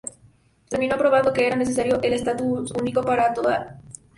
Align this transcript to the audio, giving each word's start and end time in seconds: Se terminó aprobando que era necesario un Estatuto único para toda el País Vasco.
Se 0.63 0.69
terminó 0.71 0.95
aprobando 0.95 1.31
que 1.31 1.45
era 1.45 1.55
necesario 1.55 1.99
un 1.99 2.03
Estatuto 2.05 2.73
único 2.81 3.03
para 3.03 3.31
toda 3.35 3.53
el 3.55 3.63
País 3.65 3.75
Vasco. 3.77 3.99